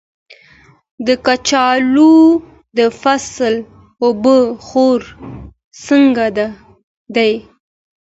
[1.07, 2.15] د کچالو
[2.77, 3.55] د فصل
[4.03, 5.01] اوبه خور
[5.87, 6.25] څنګه
[7.15, 7.33] دی؟